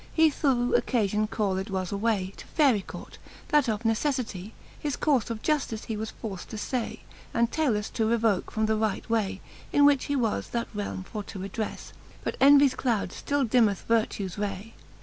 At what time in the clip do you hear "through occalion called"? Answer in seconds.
0.31-1.69